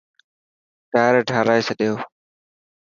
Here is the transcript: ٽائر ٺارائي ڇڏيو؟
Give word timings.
ٽائر 0.91 1.13
ٺارائي 1.27 1.61
ڇڏيو؟ 1.67 1.93